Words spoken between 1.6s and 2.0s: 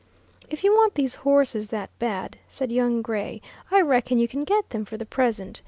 that